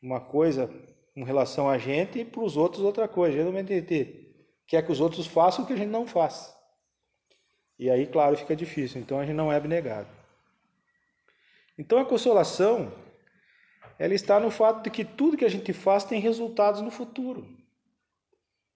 [0.03, 0.71] uma coisa
[1.15, 3.37] com relação a gente e para os outros outra coisa.
[3.37, 4.35] Geralmente a gente
[4.67, 6.55] quer que os outros façam o que a gente não faz.
[7.79, 9.01] E aí, claro, fica difícil.
[9.01, 10.09] Então a gente não é abnegado.
[11.79, 12.93] Então a consolação
[13.99, 17.47] ela está no fato de que tudo que a gente faz tem resultados no futuro.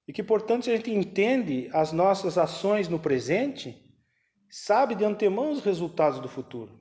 [0.07, 3.83] E que, portanto, se a gente entende as nossas ações no presente,
[4.51, 6.79] sabe de antemão os resultados do futuro.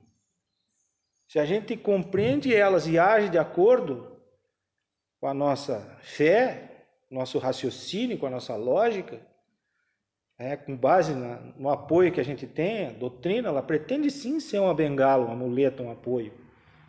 [1.26, 4.13] Se a gente compreende elas e age de acordo
[5.24, 9.18] com a nossa fé, nosso raciocínio, com a nossa lógica,
[10.38, 14.38] é, com base na, no apoio que a gente tem, a doutrina, ela pretende sim
[14.38, 16.30] ser uma bengala, uma muleta, um apoio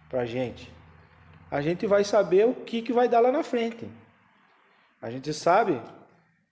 [0.09, 0.69] para a gente.
[1.49, 3.87] A gente vai saber o que, que vai dar lá na frente.
[5.01, 5.81] A gente sabe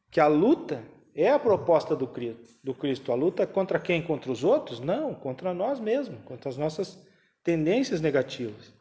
[0.10, 0.82] que a luta
[1.14, 3.12] é a proposta do Cristo, do Cristo.
[3.12, 4.02] A luta é contra quem?
[4.02, 4.80] Contra os outros?
[4.80, 6.98] Não, contra nós mesmos, contra as nossas
[7.44, 8.74] tendências negativas.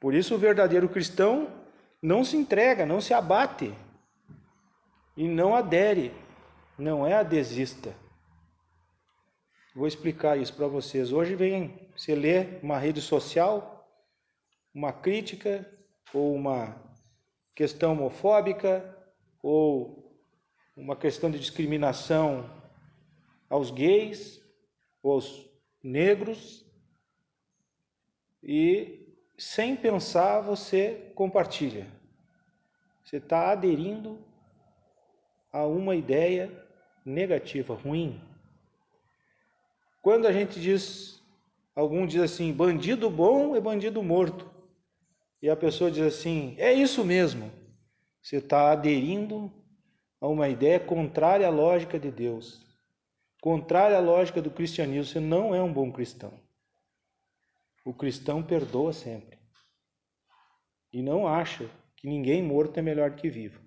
[0.00, 1.48] Por isso, o verdadeiro cristão
[2.02, 3.74] não se entrega, não se abate
[5.16, 6.12] e não adere,
[6.78, 7.94] não é a desista.
[9.74, 11.12] Vou explicar isso para vocês.
[11.12, 13.88] Hoje vem, você lê uma rede social,
[14.74, 15.70] uma crítica
[16.12, 16.76] ou uma
[17.54, 18.96] questão homofóbica
[19.42, 20.20] ou
[20.76, 22.50] uma questão de discriminação
[23.48, 24.44] aos gays
[25.02, 25.48] aos
[25.82, 26.64] negros
[28.42, 29.05] e
[29.38, 31.86] sem pensar, você compartilha.
[33.04, 34.18] Você está aderindo
[35.52, 36.50] a uma ideia
[37.04, 38.20] negativa, ruim.
[40.02, 41.22] Quando a gente diz,
[41.74, 44.50] algum diz assim, bandido bom é bandido morto,
[45.40, 47.50] e a pessoa diz assim, é isso mesmo,
[48.22, 49.52] você está aderindo
[50.20, 52.64] a uma ideia contrária à lógica de Deus,
[53.40, 56.32] contrária à lógica do cristianismo, você não é um bom cristão.
[57.86, 59.38] O cristão perdoa sempre.
[60.92, 63.60] E não acha que ninguém morto é melhor que vivo.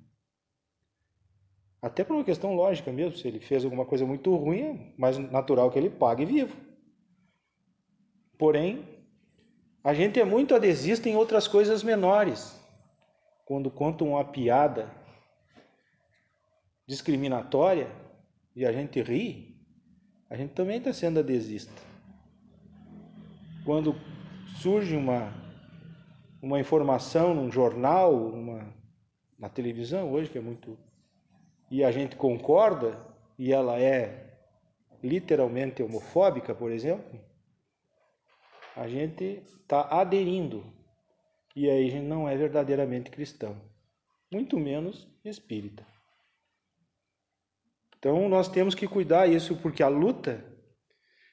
[1.81, 5.17] Até por uma questão lógica mesmo, se ele fez alguma coisa muito ruim, é mais
[5.17, 6.53] natural que ele pague vivo.
[8.37, 8.85] Porém,
[9.81, 12.59] a gente é muito adesista em outras coisas menores.
[13.45, 14.93] Quando contam uma piada
[16.85, 17.89] discriminatória
[18.53, 19.65] e a gente ri,
[20.29, 21.88] a gente também está sendo adesista
[23.65, 23.95] quando
[24.61, 25.33] surge uma,
[26.41, 28.73] uma informação num jornal, uma,
[29.37, 30.77] na televisão hoje, que é muito.
[31.69, 32.99] e a gente concorda,
[33.37, 34.37] e ela é
[35.01, 37.19] literalmente homofóbica, por exemplo,
[38.75, 40.63] a gente está aderindo.
[41.55, 43.55] E aí a gente não é verdadeiramente cristão,
[44.31, 45.85] muito menos espírita.
[47.97, 50.48] Então nós temos que cuidar isso, porque a luta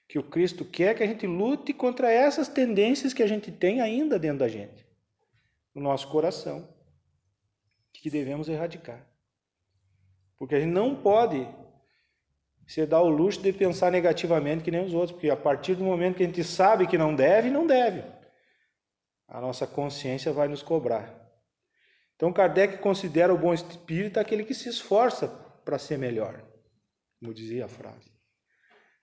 [0.09, 3.81] que o Cristo quer que a gente lute contra essas tendências que a gente tem
[3.81, 4.87] ainda dentro da gente,
[5.75, 6.69] no nosso coração,
[7.93, 9.05] que devemos erradicar.
[10.39, 11.49] Porque a gente não pode
[12.67, 15.85] se dar o luxo de pensar negativamente que nem os outros, porque a partir do
[15.85, 18.05] momento que a gente sabe que não deve, não deve.
[19.29, 21.27] A nossa consciência vai nos cobrar.
[22.15, 25.29] Então Kardec considera o bom espírito aquele que se esforça
[25.65, 26.43] para ser melhor,
[27.21, 28.16] como dizia a frase.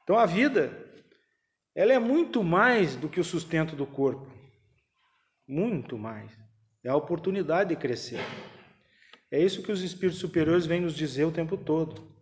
[0.04, 0.84] Então a vida
[1.76, 4.32] ela é muito mais do que o sustento do corpo.
[5.48, 6.32] Muito mais.
[6.84, 8.20] É a oportunidade de crescer.
[9.32, 12.14] É isso que os espíritos superiores vêm nos dizer o tempo todo.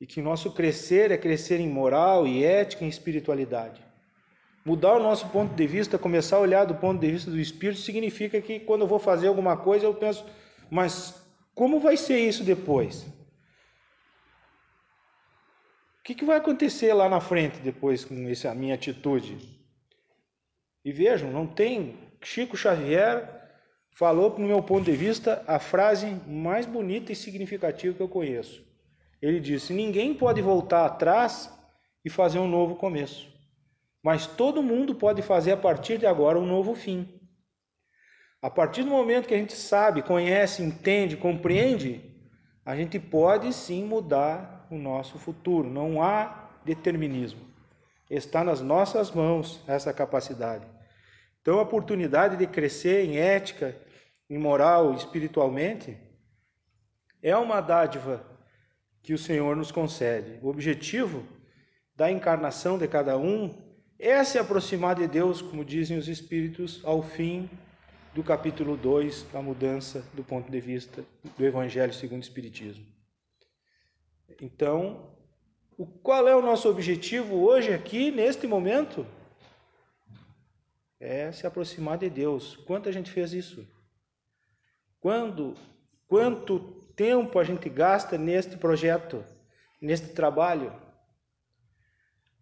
[0.00, 3.84] E que nosso crescer é crescer em moral e ética e espiritualidade.
[4.64, 7.80] Mudar o nosso ponto de vista, começar a olhar do ponto de vista do espírito,
[7.80, 10.24] significa que quando eu vou fazer alguma coisa, eu penso,
[10.70, 11.22] mas
[11.54, 13.06] como vai ser isso depois?
[16.02, 19.38] O que, que vai acontecer lá na frente depois com essa minha atitude?
[20.84, 23.24] E vejam, não tem Chico Xavier
[23.92, 28.66] falou, no meu ponto de vista, a frase mais bonita e significativa que eu conheço.
[29.22, 31.48] Ele disse: Ninguém pode voltar atrás
[32.04, 33.32] e fazer um novo começo,
[34.02, 37.08] mas todo mundo pode fazer a partir de agora um novo fim.
[38.42, 42.00] A partir do momento que a gente sabe, conhece, entende, compreende,
[42.64, 45.68] a gente pode sim mudar o nosso futuro.
[45.68, 47.40] Não há determinismo.
[48.10, 50.66] Está nas nossas mãos essa capacidade.
[51.40, 53.76] Então, a oportunidade de crescer em ética,
[54.28, 55.96] em moral, espiritualmente,
[57.22, 58.24] é uma dádiva
[59.02, 60.38] que o Senhor nos concede.
[60.42, 61.24] O objetivo
[61.96, 63.54] da encarnação de cada um
[63.98, 67.48] é se aproximar de Deus, como dizem os Espíritos, ao fim
[68.14, 71.04] do capítulo 2, a mudança do ponto de vista
[71.36, 72.84] do Evangelho segundo o Espiritismo.
[74.42, 75.08] Então,
[75.78, 79.06] o, qual é o nosso objetivo hoje aqui, neste momento?
[80.98, 82.56] É se aproximar de Deus.
[82.66, 83.64] Quanto a gente fez isso?
[84.98, 85.54] Quando,
[86.08, 86.58] quanto
[86.96, 89.24] tempo a gente gasta neste projeto,
[89.80, 90.72] neste trabalho?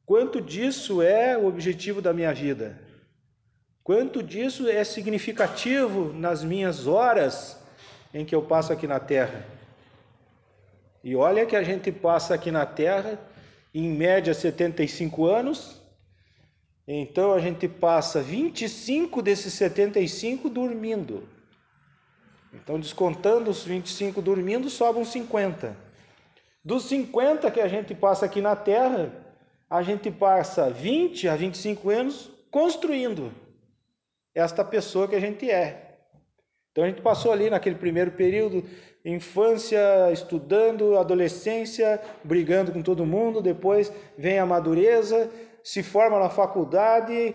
[0.07, 2.81] Quanto disso é o objetivo da minha vida?
[3.85, 7.63] Quanto disso é significativo nas minhas horas
[8.15, 9.60] em que eu passo aqui na Terra?
[11.03, 13.19] E olha que a gente passa aqui na Terra,
[13.75, 15.81] em média 75 anos,
[16.87, 21.29] então a gente passa 25 desses 75 dormindo.
[22.53, 25.77] Então, descontando os 25 dormindo, sobram 50.
[26.65, 29.13] Dos 50 que a gente passa aqui na Terra,
[29.69, 33.33] a gente passa 20 a 25 anos construindo
[34.35, 35.97] esta pessoa que a gente é.
[36.73, 38.65] Então a gente passou ali naquele primeiro período,
[39.05, 45.31] infância, estudando, adolescência, brigando com todo mundo, depois vem a madureza,
[45.63, 47.35] se forma na faculdade,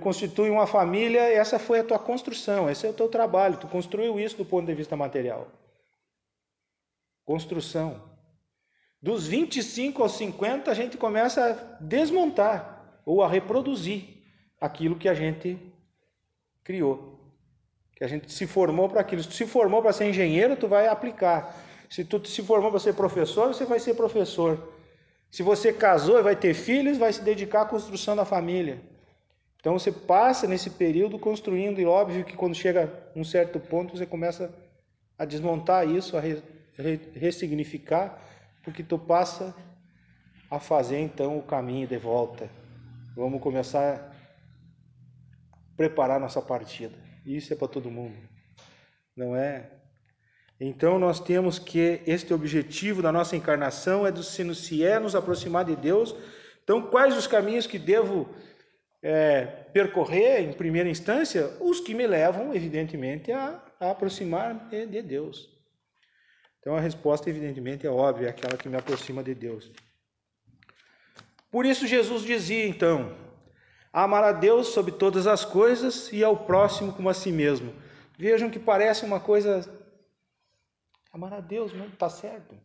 [0.00, 4.18] constitui uma família, essa foi a tua construção, esse é o teu trabalho, tu construiu
[4.18, 5.48] isso do ponto de vista material.
[7.24, 8.02] Construção.
[9.02, 14.24] Dos 25 aos 50, a gente começa a desmontar ou a reproduzir
[14.58, 15.58] aquilo que a gente
[16.62, 17.13] criou.
[18.04, 19.22] A gente se formou para aquilo.
[19.22, 21.56] Se tu se formou para ser engenheiro, tu vai aplicar.
[21.88, 24.72] Se tu se formou para ser professor, você vai ser professor.
[25.30, 28.80] Se você casou e vai ter filhos, vai se dedicar à construção da família.
[29.58, 34.04] Então você passa nesse período construindo, e óbvio que quando chega um certo ponto você
[34.04, 34.54] começa
[35.18, 36.42] a desmontar isso, a re,
[36.76, 38.18] re, ressignificar,
[38.62, 39.54] porque tu passa
[40.50, 42.50] a fazer então o caminho de volta.
[43.16, 44.12] Vamos começar
[45.76, 47.03] preparar nossa partida.
[47.24, 48.16] Isso é para todo mundo,
[49.16, 49.70] não é?
[50.60, 55.64] Então nós temos que este objetivo da nossa encarnação é do se é nos aproximar
[55.64, 56.14] de Deus.
[56.62, 58.28] Então quais os caminhos que devo
[59.02, 61.56] é, percorrer em primeira instância?
[61.60, 65.50] Os que me levam, evidentemente, a, a aproximar de, de Deus.
[66.60, 69.70] Então a resposta, evidentemente, é óbvia, é aquela que me aproxima de Deus.
[71.50, 73.14] Por isso Jesus dizia então:
[74.02, 77.72] amar a Deus sobre todas as coisas e ao próximo como a si mesmo.
[78.18, 79.62] Vejam que parece uma coisa.
[81.12, 82.56] Amar a Deus, não está certo.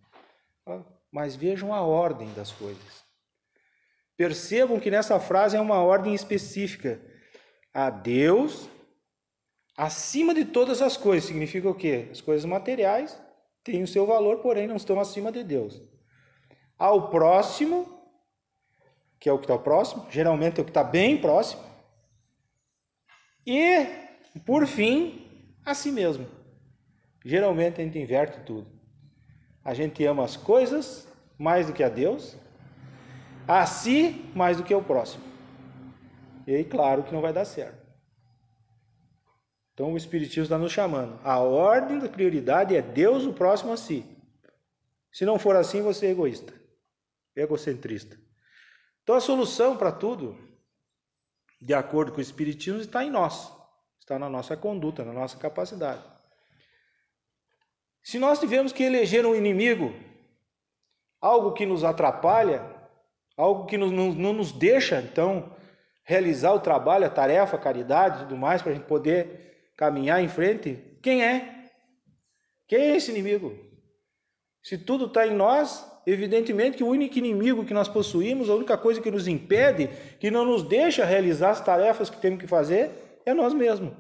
[1.11, 3.03] Mas vejam a ordem das coisas.
[4.17, 6.99] Percebam que nessa frase é uma ordem específica.
[7.71, 8.67] A Deus
[9.77, 11.27] acima de todas as coisas.
[11.27, 12.07] Significa o quê?
[12.11, 13.21] As coisas materiais
[13.63, 15.79] têm o seu valor, porém não estão acima de Deus.
[16.77, 17.98] Ao próximo
[19.19, 21.62] que é o que está próximo, geralmente é o que está bem próximo.
[23.45, 23.86] E,
[24.45, 25.27] por fim,
[25.65, 26.27] a si mesmo.
[27.25, 28.67] Geralmente a gente inverte tudo.
[29.63, 32.38] A gente ama as coisas mais do que a Deus,
[33.47, 35.23] a si mais do que o próximo.
[36.47, 37.79] E aí, claro que não vai dar certo.
[39.73, 41.19] Então o Espiritismo está nos chamando.
[41.23, 44.05] A ordem da prioridade é Deus, o próximo a si.
[45.12, 46.53] Se não for assim, você é egoísta,
[47.36, 48.17] egocentrista.
[49.03, 50.38] Então a solução para tudo,
[51.62, 53.51] de acordo com o Espiritismo, está em nós,
[53.99, 56.03] está na nossa conduta, na nossa capacidade.
[58.03, 59.93] Se nós tivermos que eleger um inimigo,
[61.21, 62.63] algo que nos atrapalha,
[63.36, 65.55] algo que não, não nos deixa, então,
[66.03, 70.21] realizar o trabalho, a tarefa, a caridade e tudo mais, para a gente poder caminhar
[70.24, 71.69] em frente, quem é?
[72.67, 73.55] Quem é esse inimigo?
[74.61, 78.76] Se tudo está em nós, Evidentemente que o único inimigo que nós possuímos, a única
[78.76, 79.89] coisa que nos impede,
[80.20, 83.93] que não nos deixa realizar as tarefas que temos que fazer, é nós mesmos.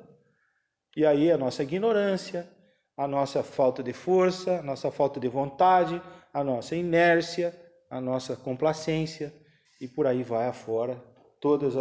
[0.97, 2.49] E aí a nossa ignorância,
[2.97, 6.01] a nossa falta de força, a nossa falta de vontade,
[6.33, 7.55] a nossa inércia,
[7.91, 9.31] a nossa complacência
[9.79, 10.99] e por aí vai afora
[11.39, 11.77] todos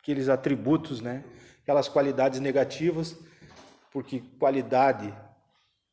[0.00, 1.24] aqueles atributos, né?
[1.60, 3.16] aquelas qualidades negativas
[3.90, 5.12] porque qualidade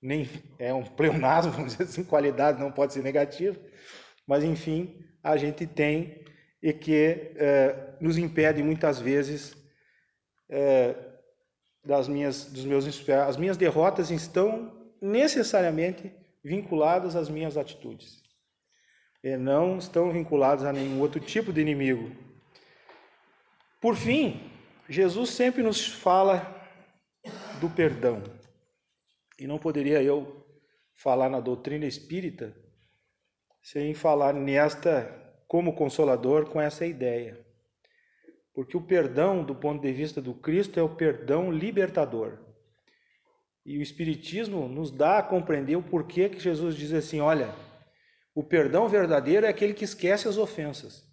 [0.02, 0.28] nem
[0.58, 3.58] é um pleonasmo, vamos dizer assim, qualidade não pode ser negativa,
[4.28, 6.24] mas enfim, a gente tem
[6.62, 9.56] e que é, nos impede muitas vezes
[10.49, 10.95] é,
[11.84, 14.72] das minhas, dos meus as minhas derrotas estão
[15.02, 16.12] necessariamente
[16.43, 18.22] vinculadas às minhas atitudes
[19.24, 22.12] e não estão vinculadas a nenhum outro tipo de inimigo.
[23.80, 24.52] Por fim,
[24.89, 26.70] Jesus sempre nos fala
[27.60, 28.22] do perdão.
[29.42, 30.46] E não poderia eu
[30.94, 32.56] falar na doutrina espírita
[33.60, 37.44] sem falar nesta como consolador com essa ideia.
[38.54, 42.38] Porque o perdão, do ponto de vista do Cristo, é o perdão libertador.
[43.66, 47.52] E o Espiritismo nos dá a compreender o porquê que Jesus diz assim: olha,
[48.36, 51.04] o perdão verdadeiro é aquele que esquece as ofensas.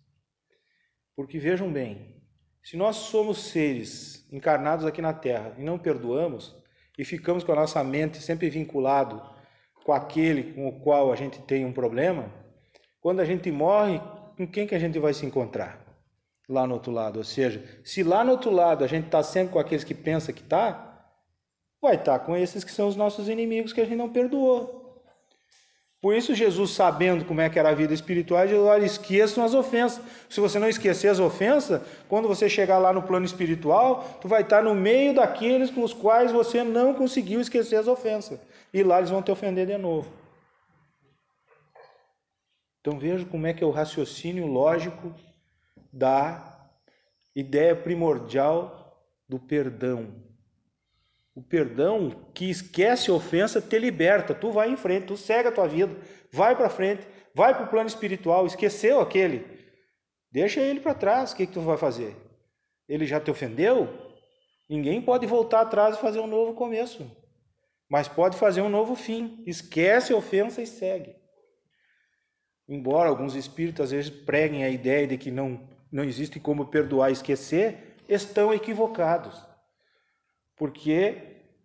[1.16, 2.22] Porque vejam bem,
[2.62, 6.59] se nós somos seres encarnados aqui na Terra e não perdoamos,
[6.99, 9.22] e ficamos com a nossa mente sempre vinculado
[9.84, 12.30] com aquele com o qual a gente tem um problema,
[13.01, 13.99] quando a gente morre,
[14.36, 15.82] com quem que a gente vai se encontrar?
[16.46, 17.16] Lá no outro lado.
[17.16, 20.30] Ou seja, se lá no outro lado a gente está sempre com aqueles que pensa
[20.32, 21.11] que está,
[21.80, 24.78] vai estar tá com esses que são os nossos inimigos que a gente não perdoou.
[26.01, 29.53] Por isso, Jesus, sabendo como é que era a vida espiritual, diz: olha, esqueçam as
[29.53, 30.01] ofensas.
[30.28, 34.42] Se você não esquecer as ofensas, quando você chegar lá no plano espiritual, tu vai
[34.42, 38.38] estar no meio daqueles com os quais você não conseguiu esquecer as ofensas.
[38.72, 40.09] E lá eles vão te ofender de novo.
[42.80, 45.12] Então veja como é que é o raciocínio lógico
[45.92, 46.70] da
[47.34, 50.28] ideia primordial do perdão.
[51.39, 54.34] O perdão que esquece a ofensa te liberta.
[54.34, 55.97] Tu vai em frente, tu segue a tua vida,
[56.32, 58.45] vai para frente, vai para o plano espiritual.
[58.45, 59.47] Esqueceu aquele,
[60.32, 61.30] deixa ele para trás.
[61.30, 62.16] O que, que tu vai fazer?
[62.89, 63.89] Ele já te ofendeu?
[64.68, 67.09] Ninguém pode voltar atrás e fazer um novo começo,
[67.89, 69.41] mas pode fazer um novo fim.
[69.47, 71.14] Esquece a ofensa e segue.
[72.68, 77.11] Embora alguns espíritos às vezes preguem a ideia de que não, não existe como perdoar
[77.11, 79.47] e esquecer, estão equivocados
[80.59, 81.16] porque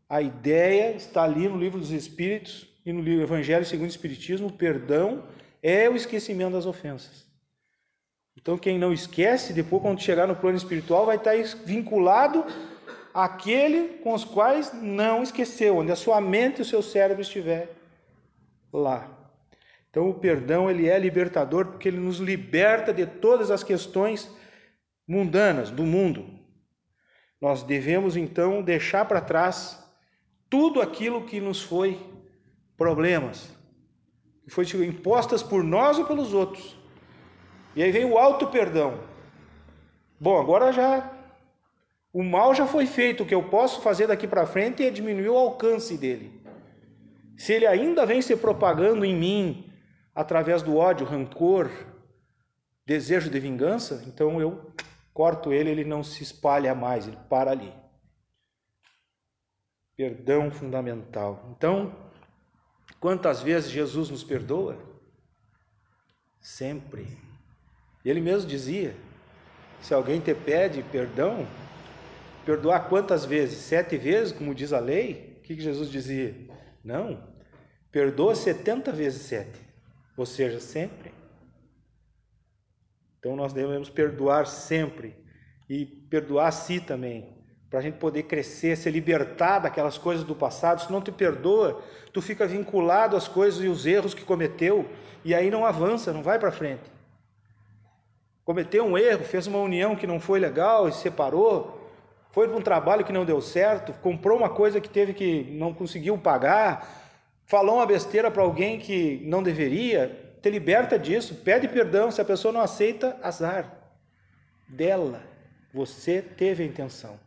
[0.07, 4.47] a ideia está ali no livro dos Espíritos e no livro Evangelho segundo o Espiritismo,
[4.47, 5.23] o perdão
[5.61, 7.25] é o esquecimento das ofensas.
[8.37, 11.35] Então, quem não esquece, depois, quando chegar no plano espiritual, vai estar
[11.65, 12.45] vinculado
[13.13, 17.69] àquele com os quais não esqueceu, onde a sua mente e o seu cérebro estiver
[18.71, 19.09] lá.
[19.89, 24.29] Então, o perdão ele é libertador porque ele nos liberta de todas as questões
[25.07, 26.42] mundanas do mundo,
[27.43, 29.77] nós devemos então deixar para trás
[30.49, 31.99] tudo aquilo que nos foi
[32.77, 33.49] problemas,
[34.45, 36.73] que foi impostas por nós ou pelos outros.
[37.75, 38.97] E aí vem o auto perdão.
[40.17, 41.11] Bom, agora já
[42.13, 45.27] o mal já foi feito, o que eu posso fazer daqui para frente é diminuir
[45.27, 46.41] o alcance dele.
[47.35, 49.69] Se ele ainda vem se propagando em mim
[50.15, 51.69] através do ódio, rancor,
[52.85, 54.71] desejo de vingança, então eu
[55.14, 57.74] corto ele, ele não se espalha mais, ele para ali.
[59.95, 61.53] Perdão fundamental.
[61.55, 61.95] Então,
[62.99, 64.78] quantas vezes Jesus nos perdoa?
[66.41, 67.07] Sempre.
[68.03, 68.95] Ele mesmo dizia:
[69.82, 71.47] se alguém te pede perdão,
[72.45, 73.59] perdoar quantas vezes?
[73.59, 75.38] Sete vezes, como diz a lei?
[75.38, 76.36] O que Jesus dizia?
[76.84, 77.22] Não,
[77.91, 79.61] perdoa setenta vezes sete,
[80.18, 81.14] ou seja, sempre.
[83.24, 85.15] Então nós devemos perdoar sempre
[85.69, 87.34] e perdoar a si também,
[87.69, 90.82] para a gente poder crescer, se libertar daquelas coisas do passado.
[90.82, 94.89] Se não te perdoa, tu fica vinculado às coisas e os erros que cometeu
[95.24, 96.91] e aí não avança, não vai para frente.
[98.43, 101.89] Cometeu um erro, fez uma união que não foi legal e se separou,
[102.30, 105.74] foi para um trabalho que não deu certo, comprou uma coisa que teve que não
[105.74, 106.86] conseguiu pagar,
[107.45, 112.11] falou uma besteira para alguém que não deveria, te liberta disso, pede perdão.
[112.11, 113.95] Se a pessoa não aceita, azar
[114.67, 115.23] dela.
[115.73, 117.17] Você teve a intenção.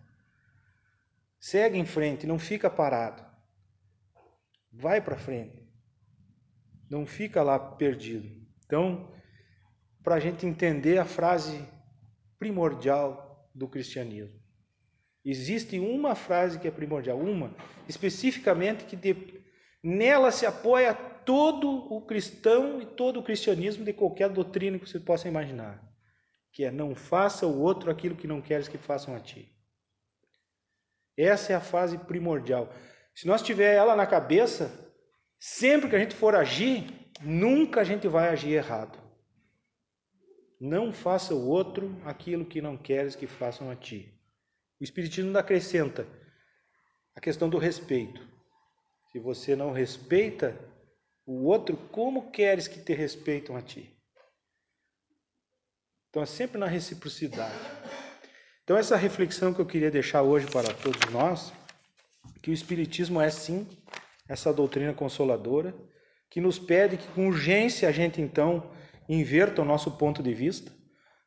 [1.41, 3.25] Segue em frente, não fica parado.
[4.71, 5.67] Vai para frente.
[6.91, 8.29] Não fica lá perdido.
[8.67, 9.11] Então,
[10.05, 11.67] para a gente entender a frase
[12.39, 14.39] primordial do cristianismo.
[15.25, 17.57] Existe uma frase que é primordial, uma,
[17.89, 19.36] especificamente que de,
[19.87, 24.99] nela se apoia todo o cristão e todo o cristianismo de qualquer doutrina que você
[24.99, 25.81] possa imaginar,
[26.53, 29.49] que é não faça o outro aquilo que não queres que façam a ti.
[31.17, 32.69] Essa é a fase primordial.
[33.15, 34.93] Se nós tiver ela na cabeça,
[35.39, 36.85] sempre que a gente for agir,
[37.23, 38.99] nunca a gente vai agir errado.
[40.61, 44.13] Não faça o outro aquilo que não queres que façam a ti.
[44.81, 46.09] O Espiritismo acrescenta:
[47.15, 48.36] a questão do respeito.
[49.17, 50.55] Se você não respeita
[51.25, 53.99] o outro, como queres que te respeitam a ti?
[56.11, 57.55] Então é sempre na reciprocidade.
[58.63, 61.51] Então essa reflexão que eu queria deixar hoje para todos nós,
[62.43, 63.67] que o espiritismo é sim
[64.29, 65.75] essa doutrina consoladora,
[66.29, 68.71] que nos pede que com urgência a gente então
[69.09, 70.71] inverta o nosso ponto de vista,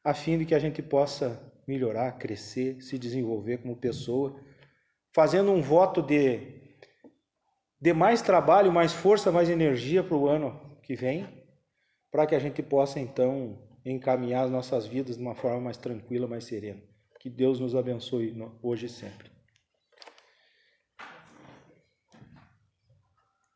[0.03, 4.39] a fim de que a gente possa melhorar, crescer, se desenvolver como pessoa,
[5.11, 6.58] fazendo um voto de,
[7.79, 11.27] de mais trabalho, mais força, mais energia para o ano que vem,
[12.11, 16.27] para que a gente possa então encaminhar as nossas vidas de uma forma mais tranquila,
[16.27, 16.81] mais serena.
[17.19, 19.38] Que Deus nos abençoe hoje e sempre.